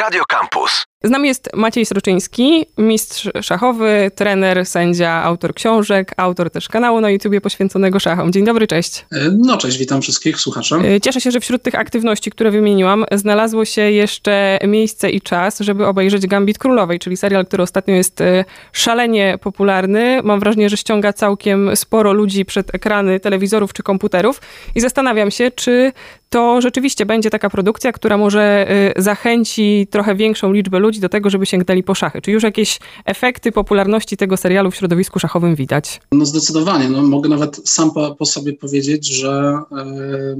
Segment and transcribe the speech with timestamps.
[0.00, 0.84] Radio Campus.
[1.04, 7.10] Z nami jest Maciej Sroczyński, mistrz szachowy, trener, sędzia, autor książek, autor też kanału na
[7.10, 8.32] YouTubie poświęconego szachom.
[8.32, 9.06] Dzień dobry, cześć.
[9.38, 10.74] No cześć, witam wszystkich słuchaczy.
[10.74, 15.60] E, cieszę się, że wśród tych aktywności, które wymieniłam, znalazło się jeszcze miejsce i czas,
[15.60, 20.20] żeby obejrzeć Gambit Królowej, czyli serial, który ostatnio jest e, szalenie popularny.
[20.24, 24.40] Mam wrażenie, że ściąga całkiem sporo ludzi przed ekrany telewizorów czy komputerów
[24.74, 25.92] i zastanawiam się, czy
[26.30, 31.30] to rzeczywiście będzie taka produkcja, która może e, zachęci trochę większą liczbę ludzi do tego,
[31.30, 32.22] żeby sięgnęli po szachy?
[32.22, 36.00] Czy już jakieś efekty popularności tego serialu w środowisku szachowym widać?
[36.12, 36.88] No zdecydowanie.
[36.88, 39.58] No, mogę nawet sam po, po sobie powiedzieć, że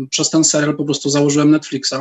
[0.03, 1.95] y, przez ten serial po prostu założyłem Netflixa.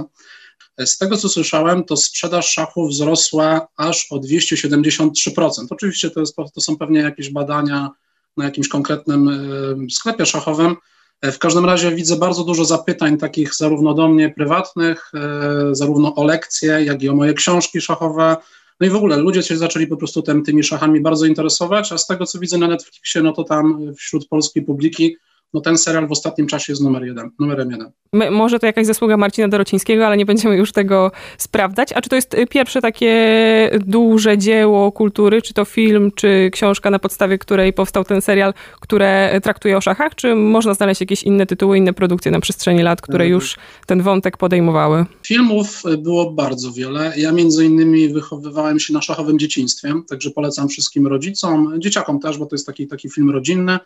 [0.85, 5.49] Z tego, co słyszałem, to sprzedaż szachów wzrosła aż o 273%.
[5.69, 7.89] Oczywiście to, jest, to są pewnie jakieś badania
[8.37, 10.75] na jakimś konkretnym y, sklepie szachowym,
[11.23, 16.23] w każdym razie widzę bardzo dużo zapytań takich zarówno do mnie prywatnych, e, zarówno o
[16.23, 18.37] lekcje, jak i o moje książki szachowe.
[18.79, 21.97] No i w ogóle ludzie się zaczęli po prostu tym, tymi szachami bardzo interesować, a
[21.97, 25.17] z tego co widzę na Netflixie, no to tam wśród polskiej publiki
[25.53, 27.91] no ten serial w ostatnim czasie jest numer jeden, numerem jeden.
[28.13, 31.93] My, może to jakaś zasługa Marcina Dorocińskiego, ale nie będziemy już tego sprawdzać.
[31.93, 36.89] A czy to jest y, pierwsze takie duże dzieło kultury, czy to film, czy książka,
[36.89, 41.45] na podstawie której powstał ten serial, które traktuje o szachach, czy można znaleźć jakieś inne
[41.45, 43.31] tytuły, inne produkcje na przestrzeni lat, które mhm.
[43.31, 45.05] już ten wątek podejmowały?
[45.27, 47.13] Filmów było bardzo wiele.
[47.17, 52.45] Ja między innymi wychowywałem się na szachowym dzieciństwie, także polecam wszystkim rodzicom, dzieciakom też, bo
[52.45, 53.79] to jest taki, taki film rodzinny.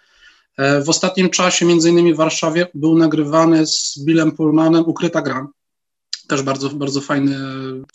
[0.58, 5.48] E, w ostatnim czasie, między innymi w Warszawie, był nagrywany z Billem Pullmanem Ukryta gra.
[6.28, 7.38] Też bardzo, bardzo fajny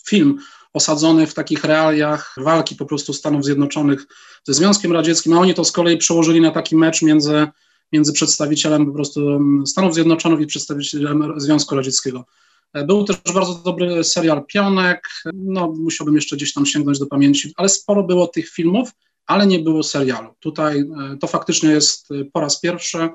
[0.07, 0.39] film,
[0.73, 4.05] osadzony w takich realiach walki po prostu Stanów Zjednoczonych
[4.43, 7.47] ze Związkiem Radzieckim, a oni to z kolei przełożyli na taki mecz między,
[7.93, 12.25] między przedstawicielem po prostu Stanów Zjednoczonych i przedstawicielem Związku Radzieckiego.
[12.73, 17.53] E, był też bardzo dobry serial Pionek, no musiałbym jeszcze gdzieś tam sięgnąć do pamięci,
[17.57, 18.91] ale sporo było tych filmów,
[19.29, 20.29] ale nie było serialu.
[20.39, 23.09] Tutaj e, to faktycznie jest e, po raz pierwszy,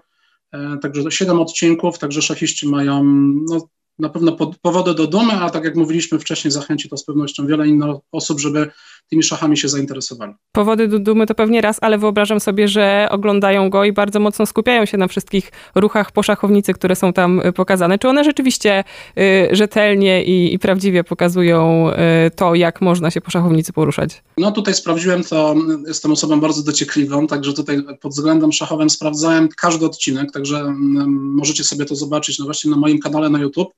[0.53, 3.05] e, także siedem odcinków, także szachiści mają
[3.49, 7.47] no, na pewno powody do dumy, a tak jak mówiliśmy wcześniej, zachęci to z pewnością
[7.47, 8.71] wiele innych osób, żeby
[9.11, 10.33] tymi szachami się zainteresowali.
[10.53, 14.47] Powody do dumy to pewnie raz, ale wyobrażam sobie, że oglądają go i bardzo mocno
[14.47, 17.99] skupiają się na wszystkich ruchach po szachownicy, które są tam y, pokazane.
[17.99, 18.85] Czy one rzeczywiście
[19.19, 24.23] y, rzetelnie i, i, prawdziwie pokazują y, to, jak można się po szachownicy poruszać?
[24.39, 25.55] No tutaj sprawdziłem to,
[25.87, 31.65] jestem osobą bardzo dociekliwą, także tutaj pod względem szachowym sprawdzałem każdy odcinek, także mm, możecie
[31.65, 33.75] sobie to zobaczyć no właśnie na moim kanale na YouTube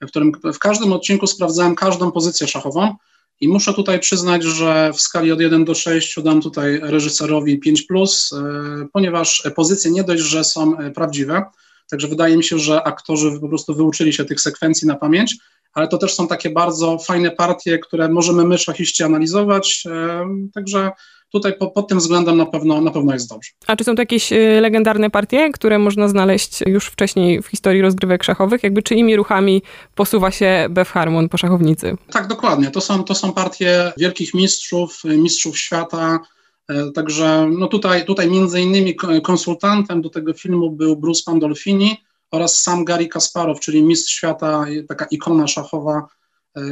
[0.00, 2.94] w którym w każdym odcinku sprawdzałem każdą pozycję szachową
[3.40, 7.86] i muszę tutaj przyznać, że w skali od 1 do 6 dam tutaj reżyserowi 5,
[7.90, 8.36] e,
[8.92, 11.42] ponieważ pozycje nie dość, że są e, prawdziwe,
[11.90, 15.36] także wydaje mi się, że aktorzy po prostu wyuczyli się tych sekwencji na pamięć,
[15.72, 19.84] ale to też są takie bardzo fajne partie, które możemy my, szachiści, analizować.
[19.86, 20.90] E, także
[21.32, 23.50] tutaj po, pod tym względem na pewno, na pewno jest dobrze.
[23.66, 27.82] A czy są to jakieś y, legendarne partie, które można znaleźć już wcześniej w historii
[27.82, 28.62] rozgrywek szachowych?
[28.62, 29.62] Jakby czyimi ruchami
[29.94, 31.96] posuwa się Bef Harmon po szachownicy?
[32.10, 32.70] Tak, dokładnie.
[32.70, 36.20] To są, to są partie wielkich mistrzów, mistrzów świata.
[36.68, 41.96] E, także no tutaj, tutaj między innymi konsultantem do tego filmu był Bruce Pandolfini
[42.30, 46.06] oraz sam Gary Kasparow, czyli mistrz świata, taka ikona szachowa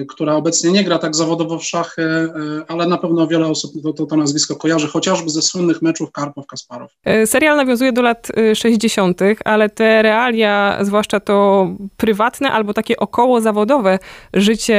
[0.09, 2.31] która obecnie nie gra tak zawodowo w szachy, e,
[2.69, 6.89] ale na pewno wiele osób to, to, to nazwisko kojarzy, chociażby ze słynnych meczów Karpow-Kasparow.
[7.05, 13.41] E, serial nawiązuje do lat 60., ale te realia, zwłaszcza to prywatne albo takie około
[13.41, 13.99] zawodowe
[14.35, 14.77] życie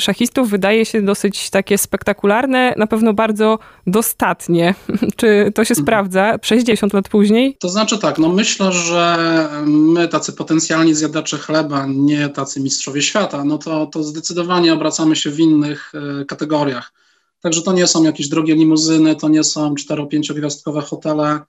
[0.00, 4.74] szachistów wydaje się dosyć takie spektakularne, na pewno bardzo dostatnie.
[5.16, 5.84] Czy to się mhm.
[5.84, 7.56] sprawdza 60 lat później?
[7.60, 9.18] To znaczy tak, no myślę, że
[9.66, 14.25] my tacy potencjalni zjadacze chleba, nie tacy mistrzowie świata, no to, to zdecydowanie
[14.74, 16.92] obracamy się w innych e, kategoriach.
[17.40, 21.40] Także to nie są jakieś drogie limuzyny, to nie są 4-5 gwiazdkowe hotele,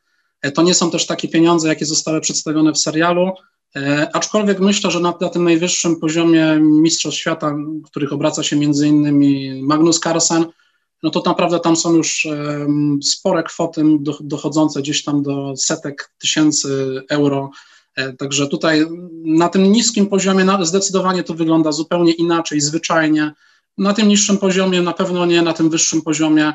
[0.41, 3.31] e, to nie są też takie pieniądze, jakie zostały przedstawione w serialu,
[3.75, 7.55] e, aczkolwiek myślę, że na, na tym najwyższym poziomie mistrzostw świata,
[7.85, 10.45] w których obraca się między innymi Magnus Carlsen,
[11.03, 12.27] no to naprawdę tam są już
[13.03, 13.83] spore kwoty
[14.19, 17.51] dochodzące gdzieś tam do setek tysięcy euro
[18.17, 18.85] także tutaj
[19.25, 23.31] na tym niskim poziomie zdecydowanie to wygląda zupełnie inaczej, zwyczajnie.
[23.77, 26.53] Na tym niższym poziomie na pewno nie, na tym wyższym poziomie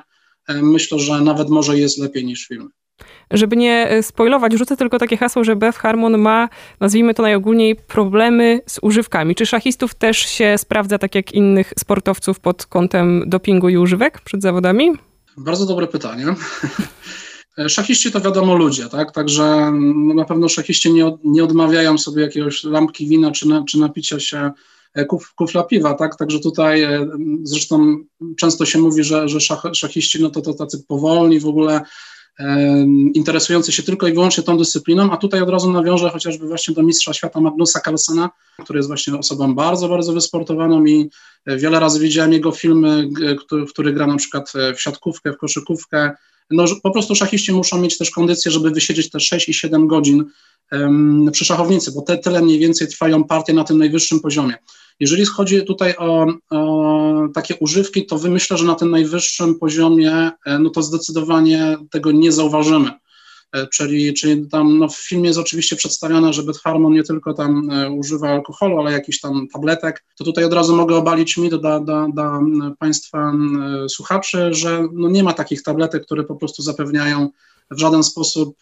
[0.49, 2.69] e, myślę, że nawet może jest lepiej niż film.
[3.31, 6.49] Żeby nie e, spoilować, rzucę tylko takie hasło, że Beth Harmon ma,
[6.81, 9.35] nazwijmy to najogólniej, problemy z używkami.
[9.35, 14.43] Czy szachistów też się sprawdza tak jak innych sportowców pod kątem dopingu i używek przed
[14.43, 14.93] zawodami?
[15.37, 16.27] Bardzo dobre pytanie.
[17.59, 19.13] E, szachiści to wiadomo ludzie, tak?
[19.13, 23.79] Także no, na pewno szachiści nie, nie odmawiają sobie jakiegoś lampki wina czy, na, czy
[23.79, 24.51] napicia się
[25.09, 26.17] kuf, kufla piwa, tak?
[26.17, 26.87] Także tutaj
[27.43, 27.97] zresztą
[28.39, 31.81] często się mówi, że, że szach, szachiści no to, to tacy powolni w ogóle
[33.15, 36.83] interesujący się tylko i wyłącznie tą dyscypliną, a tutaj od razu nawiążę chociażby właśnie do
[36.83, 38.31] mistrza świata Magnusa Carlsena,
[38.65, 41.11] który jest właśnie osobą bardzo, bardzo wysportowaną i
[41.47, 43.09] wiele razy widziałem jego filmy,
[43.39, 46.11] który, który gra na przykład w siatkówkę, w koszykówkę,
[46.53, 50.25] no, po prostu szachiści muszą mieć też kondycję, żeby wysiedzieć te 6 i 7 godzin
[50.73, 54.55] um, przy szachownicy, bo te tyle mniej więcej trwają partie na tym najwyższym poziomie.
[55.01, 60.59] Jeżeli chodzi tutaj o, o, takie używki, to myślę, że na tym najwyższym poziomie, e,
[60.59, 62.91] no to zdecydowanie tego nie zauważymy.
[63.53, 67.71] E, czyli, czyli tam no w filmie jest oczywiście przedstawione, że Harmon nie tylko tam
[67.71, 71.81] e, używa alkoholu, ale jakiś tam tabletek, to tutaj od razu mogę obalić mit dla,
[71.81, 72.41] dla, dla
[72.79, 73.33] Państwa
[73.89, 77.29] słuchaczy, że no nie ma takich tabletek, które po prostu zapewniają
[77.71, 78.59] w żaden sposób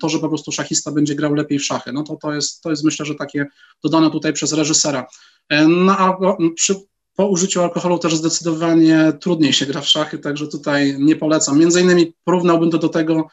[0.00, 1.92] to, że po prostu szachista będzie grał lepiej w szachy.
[1.92, 3.46] No to, to, jest, to jest myślę, że takie
[3.84, 5.06] dodane tutaj przez reżysera.
[5.48, 6.18] E, no a
[6.54, 6.74] przy,
[7.16, 11.58] po użyciu alkoholu też zdecydowanie trudniej się gra w szachy, także tutaj nie polecam.
[11.58, 13.26] Między innymi porównałbym to do tego, e,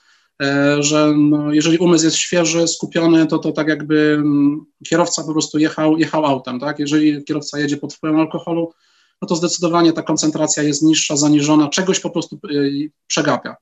[0.79, 5.57] że no, jeżeli umysł jest świeży, skupiony, to to tak jakby mm, kierowca po prostu
[5.57, 6.79] jechał, jechał autem, tak?
[6.79, 8.73] Jeżeli kierowca jedzie pod wpływem alkoholu,
[9.21, 13.55] no to zdecydowanie ta koncentracja jest niższa, zaniżona, czegoś po prostu y, przegapia.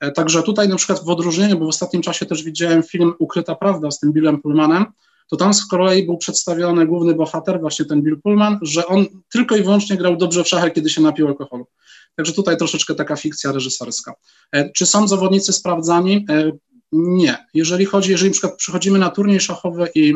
[0.00, 3.54] E, także tutaj na przykład w odróżnieniu, bo w ostatnim czasie też widziałem film Ukryta
[3.54, 4.84] Prawda z tym Billem Pullmanem,
[5.30, 9.56] to tam z kolei był przedstawiony główny bohater, właśnie ten Bill Pullman, że on tylko
[9.56, 11.66] i wyłącznie grał dobrze w szachy, kiedy się napił alkoholu.
[12.20, 14.14] Także tutaj troszeczkę taka fikcja reżyserska.
[14.52, 16.26] E, czy są zawodnicy sprawdzani?
[16.30, 16.52] E,
[16.92, 17.46] nie.
[17.54, 20.14] Jeżeli chodzi, jeżeli przykład przychodzimy na turniej szachowy i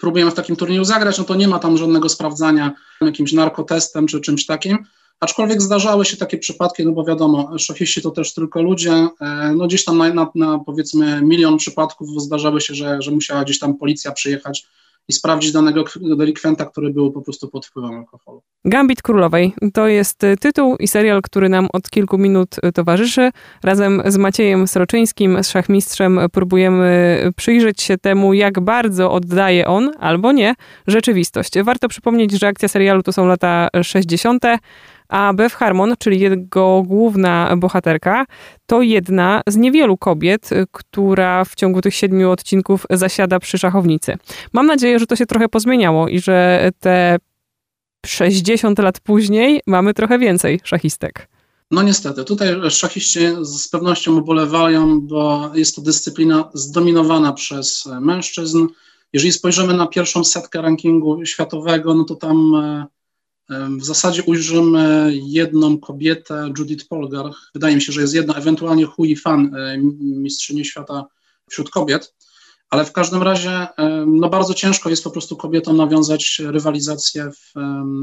[0.00, 4.20] próbujemy w takim turnieju zagrać, no to nie ma tam żadnego sprawdzania jakimś narkotestem czy
[4.20, 4.78] czymś takim.
[5.20, 9.66] Aczkolwiek zdarzały się takie przypadki, no bo wiadomo, szachiści to też tylko ludzie, e, no
[9.66, 13.78] gdzieś tam na, na, na powiedzmy milion przypadków zdarzały się, że, że musiała gdzieś tam
[13.78, 14.66] policja przyjechać
[15.10, 15.84] i sprawdzić danego
[16.18, 18.42] delikwenta, który był po prostu pod wpływem alkoholu.
[18.64, 23.30] Gambit Królowej to jest e, tytuł i serial, który nam od kilku minut e, towarzyszy.
[23.62, 30.32] Razem z Maciejem Sroczyńskim, z szachmistrzem, próbujemy przyjrzeć się temu, jak bardzo oddaje on, albo
[30.32, 30.54] nie,
[30.86, 31.52] rzeczywistość.
[31.62, 34.44] Warto przypomnieć, że akcja serialu to są lata 60.,
[35.10, 38.26] a Bev Harmon, czyli jego główna bohaterka,
[38.66, 44.16] to jedna z niewielu kobiet, która w ciągu tych siedmiu odcinków zasiada przy szachownicy.
[44.52, 47.16] Mam nadzieję, że to się trochę pozmieniało i że te
[48.06, 51.28] 60 lat później mamy trochę więcej szachistek.
[51.70, 58.66] No niestety, tutaj szachiści z pewnością ubolewają, bo jest to dyscyplina zdominowana przez mężczyzn.
[59.12, 62.86] Jeżeli spojrzymy na pierwszą setkę rankingu światowego, no to tam e,
[63.78, 67.30] w zasadzie ujrzymy jedną kobietę, Judith Polgar.
[67.54, 71.04] Wydaje mi się, że jest jedna, ewentualnie Hui Fan, e, mistrzyni świata
[71.50, 72.14] wśród kobiet.
[72.70, 73.66] Ale w każdym razie
[74.06, 77.52] no bardzo ciężko jest po prostu kobietom nawiązać rywalizację w,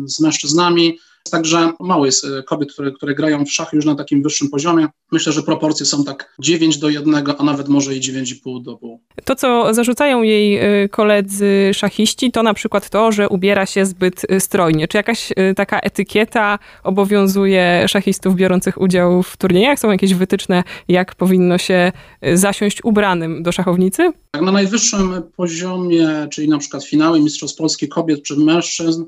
[0.06, 1.00] z mężczyznami.
[1.29, 4.88] Także mało jest e, kobiet, które, które grają w szachy już na takim wyższym poziomie.
[5.12, 9.01] Myślę, że proporcje są tak 9 do 1, a nawet może i 9,5 do pół.
[9.24, 14.21] To, co zarzucają jej e, koledzy szachiści, to na przykład to, że ubiera się zbyt
[14.29, 14.88] e, strojnie.
[14.88, 19.79] Czy jakaś taka etykieta obowiązuje szachistów biorących udział w turniejach?
[19.79, 21.91] Są jakieś wytyczne, jak powinno się
[22.33, 24.12] zasiąść ubranym do szachownicy?
[24.31, 29.03] Tak, na najwyższym poziomie, czyli na przykład finały Mistrzostw Polski kobiet przed mężczyzn,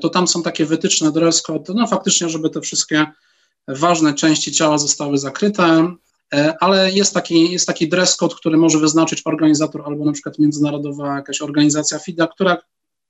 [0.00, 3.06] to tam są takie wytyczne dress code, no faktycznie, żeby te wszystkie
[3.68, 5.94] ważne części ciała zostały zakryte,
[6.34, 10.38] e, ale jest taki, jest taki dress code, który może wyznaczyć organizator albo na przykład
[10.38, 12.56] międzynarodowa jakaś organizacja FIDA, która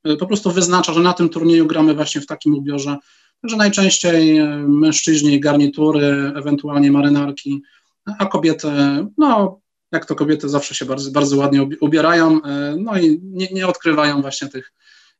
[0.05, 2.97] e, po prostu wyznacza, że na tym turnieju gramy właśnie w takim ubiorze,
[3.43, 7.63] że najczęściej mężczyźni garnitury, ewentualnie marynarki,
[8.19, 8.69] a kobiety,
[9.19, 9.61] no
[9.93, 12.41] jak to kobiety zawsze się bardzo, bardzo ładnie ubierają,
[12.79, 14.73] no i nie, nie odkrywają właśnie tych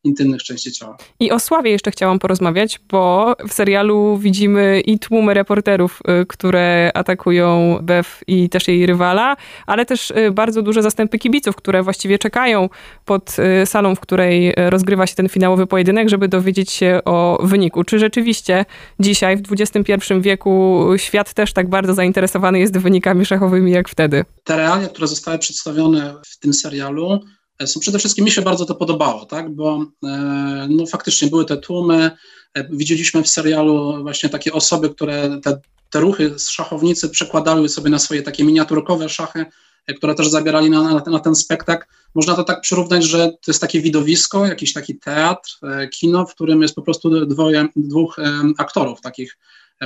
[0.07, 0.97] intymnych części ciała.
[1.21, 6.91] I o Sławie jeszcze chciałam porozmawiać, bo w serialu widzimy i tłumy reporterów, y, które
[6.95, 9.37] atakują Bev i też jej rywala,
[9.67, 12.69] ale też y, bardzo duże zastępy kibiców, które właściwie czekają
[13.05, 17.85] pod y, salą, w której rozgrywa się ten finałowy pojedynek, żeby dowiedzieć się o wyniku.
[17.85, 18.65] Czy rzeczywiście
[19.01, 24.25] dzisiaj, w XXI wieku, świat też tak bardzo zainteresowany jest wynikami szachowymi jak wtedy?
[24.45, 27.21] Te realia, które zostały przedstawione w tym serialu,
[27.65, 31.57] są przede wszystkim mi się bardzo to podobało, tak, bo e, no, faktycznie były te
[31.57, 32.11] tłumy,
[32.55, 35.61] e, widzieliśmy w serialu właśnie takie osoby, które te,
[35.91, 39.47] te ruchy z szachownicy przekładały sobie na swoje takie miniaturkowe szachy,
[39.87, 41.87] e, które też zabierali na, na, na ten spektakl.
[42.15, 45.59] Można to tak przyrównać, że to jest takie widowisko, jakiś taki teatr,
[45.93, 48.17] kino, w którym jest po prostu dwoje, dwóch
[48.59, 49.39] aktorów takich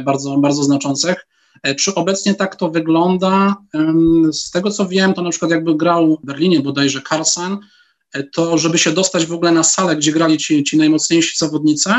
[0.05, 1.27] bardzo, bardzo znaczących.
[1.63, 3.57] E, czy obecnie tak to wygląda?
[4.33, 7.59] Z tego co wiem, to na przykład jakby grał w Berlinie bodajże Carlsen,
[8.33, 11.91] to żeby się dostać w ogóle na salę, gdzie grali ci, ci najmocniejsi zawodnicy,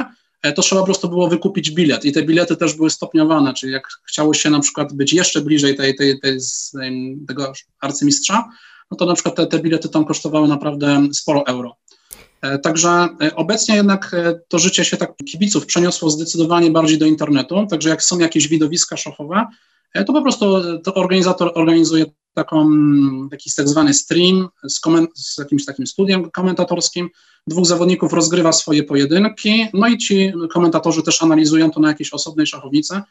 [0.56, 3.88] to trzeba po prostu było wykupić bilet i te bilety też były stopniowane, czyli jak
[4.08, 6.40] chciało się na przykład być jeszcze bliżej tej, tej, tej,
[6.74, 8.50] tej tego arcymistrza,
[8.92, 11.76] no to na przykład te, te bilety tam kosztowały naprawdę sporo euro.
[12.42, 17.06] E, także e, obecnie jednak e, to życie się tak kibiców przeniosło zdecydowanie bardziej do
[17.06, 19.46] internetu, także jak są jakieś widowiska szachowe,
[19.94, 20.46] to po prostu
[20.84, 22.70] to organizator organizuje taką,
[23.32, 27.10] taki tak zwany stream z, koment- z jakimś takim studiem komentatorskim.
[27.48, 32.48] Dwóch zawodników rozgrywa swoje pojedynki, no i ci komentatorzy też analizują to na jakiejś osobnej
[32.48, 33.02] szachownicy.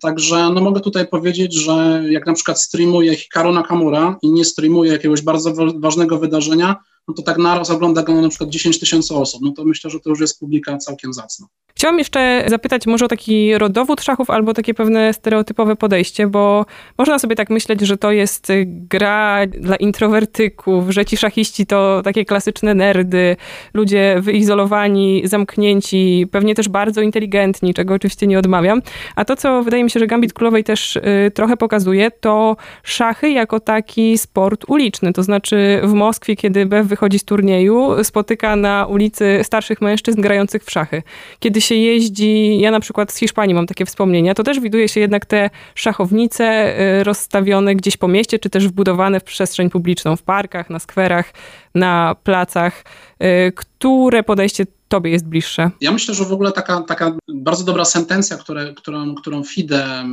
[0.00, 4.92] Także no mogę tutaj powiedzieć, że jak na przykład streamuje Hikaru Nakamura i nie streamuje
[4.92, 6.76] jakiegoś bardzo ważnego wydarzenia,
[7.08, 10.00] no to tak naraz ogląda go na przykład 10 tysięcy osób, no to myślę, że
[10.00, 11.46] to już jest publika całkiem zacna.
[11.82, 16.66] Chciałam jeszcze zapytać może o taki rodowód szachów albo takie pewne stereotypowe podejście, bo
[16.98, 22.24] można sobie tak myśleć, że to jest gra dla introwertyków, że ci szachiści to takie
[22.24, 23.36] klasyczne nerdy,
[23.74, 28.82] ludzie wyizolowani, zamknięci, pewnie też bardzo inteligentni, czego oczywiście nie odmawiam.
[29.16, 33.30] A to, co wydaje mi się, że Gambit Królowej też y, trochę pokazuje, to szachy
[33.30, 35.12] jako taki sport uliczny.
[35.12, 40.64] To znaczy w Moskwie, kiedy BF wychodzi z turnieju, spotyka na ulicy starszych mężczyzn grających
[40.64, 41.02] w szachy.
[41.40, 45.26] Kiedy jeździ, ja na przykład z Hiszpanii mam takie wspomnienia, to też widuje się jednak
[45.26, 50.70] te szachownice y, rozstawione gdzieś po mieście, czy też wbudowane w przestrzeń publiczną, w parkach,
[50.70, 51.32] na skwerach,
[51.74, 52.84] na placach.
[53.22, 55.70] Y, które podejście tobie jest bliższe?
[55.80, 60.04] Ja myślę, że w ogóle taka, taka bardzo dobra sentencja, które, którą, którą FIDE,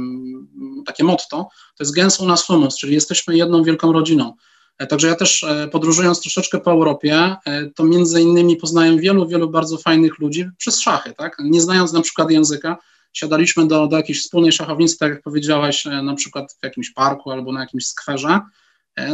[0.86, 4.34] takie motto, to jest gens una sumus, czyli jesteśmy jedną wielką rodziną.
[4.80, 9.28] E, także ja też e, podróżując troszeczkę po Europie, e, to między innymi poznałem wielu,
[9.28, 11.38] wielu bardzo fajnych ludzi przez szachy, tak?
[11.40, 12.78] Nie znając na przykład języka,
[13.14, 17.52] siadaliśmy do, do jakiejś wspólnej szachownicy, tak jak powiedziałaś, na przykład w jakimś parku albo
[17.52, 18.40] na jakimś skwerze.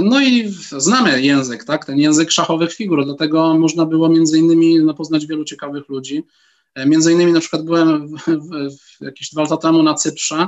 [0.02, 1.86] No i znamy język, tak?
[1.86, 6.24] Ten język szachowych figur, dlatego można było między innymi no, poznać wielu ciekawych ludzi.
[6.86, 10.48] Między innymi na przykład byłem w, w, w jakieś dwa lata temu na Cyprze,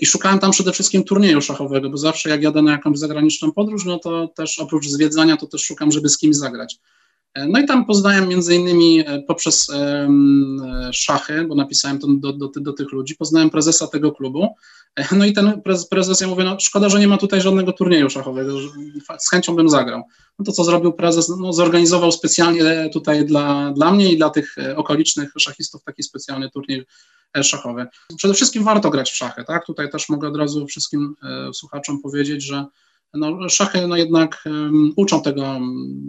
[0.00, 3.84] I szukałem tam przede wszystkim turnieju szachowego, bo zawsze jak jadę na jakąś zagraniczną podróż,
[3.84, 6.78] no to też oprócz zwiedzania, to też szukam, żeby z kimś zagrać.
[7.34, 9.70] E, no i tam poznałem między innymi e, poprzez
[10.92, 14.54] szachy, bo napisałem to do, do, do, tych ludzi, poznałem prezesa tego klubu.
[15.12, 18.10] No i ten prezes, prezes ja mówię, no szkoda, że nie ma tutaj żadnego turnieju
[18.10, 18.58] szachowego,
[19.18, 20.02] z chęcią bym zagrał.
[20.38, 21.28] No to co zrobił prezes?
[21.40, 26.84] No zorganizował specjalnie tutaj dla, dla mnie i dla tych okolicznych szachistów taki specjalny turniej
[27.42, 27.86] szachowy.
[28.16, 29.66] Przede wszystkim warto grać w szachy, tak?
[29.66, 32.64] Tutaj też mogę od razu wszystkim e, słuchaczom powiedzieć, że
[33.14, 34.44] no, szachy no jednak
[34.96, 35.60] uczą tego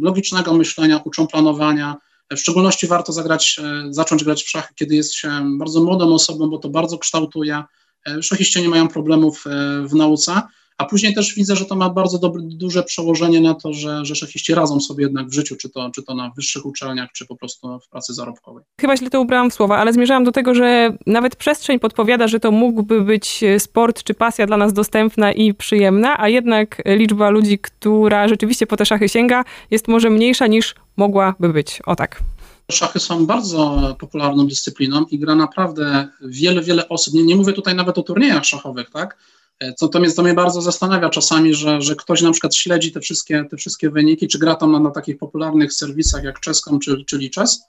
[0.02, 1.96] logicznego myślenia, uczą planowania.
[2.32, 6.50] W szczególności warto zagrać, e, zacząć grać w szachy, kiedy jest się bardzo młodą osobą,
[6.50, 7.64] bo to bardzo kształtuje.
[8.08, 9.44] E, szachiści nie mają problemów
[9.90, 10.42] w nauce,
[10.82, 14.16] a później też widzę, że to ma bardzo dobre, duże przełożenie na to, że, że
[14.16, 17.36] szachiści radzą sobie jednak w życiu, czy to, czy to na wyższych uczelniach, czy po
[17.36, 18.64] prostu w pracy zarobkowej.
[18.82, 22.40] Chyba źle to ubrałam w słowa, ale zmierzałam do tego, że nawet przestrzeń podpowiada, że
[22.40, 27.60] to mógłby być sport czy pasja dla nas dostępna i przyjemna, a jednak liczba ludzi,
[27.60, 31.82] która rzeczywiście po te szachy sięga, jest może mniejsza niż mogłaby być.
[31.86, 32.24] O tak.
[32.72, 37.14] Szachy są bardzo popularną dyscypliną i gra naprawdę wiele, wiele osób.
[37.14, 39.18] Nie, nie mówię tutaj nawet o turniejach szachowych, tak?
[39.78, 43.00] Co to mnie, to mnie bardzo zastanawia czasami, że, że ktoś na przykład śledzi te
[43.00, 47.06] wszystkie, te wszystkie wyniki, czy gra tam na, na takich popularnych serwisach jak Czeską czy,
[47.06, 47.62] czy Liczes.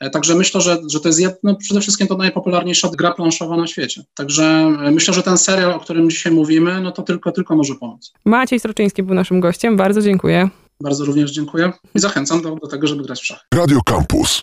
[0.00, 3.66] E, także myślę, że, że to jest jedno, przede wszystkim to najpopularniejsza gra planszowa na
[3.66, 4.02] świecie.
[4.14, 4.44] Także
[4.84, 8.12] e, myślę, że ten serial, o którym dzisiaj mówimy, no to tylko, tylko może pomóc.
[8.24, 9.76] Maciej Stroczyński był naszym gościem.
[9.76, 10.48] Bardzo dziękuję.
[10.82, 13.44] Bardzo również dziękuję i zachęcam do, do tego, żeby grać w szachy.
[13.54, 14.42] Radio Campus.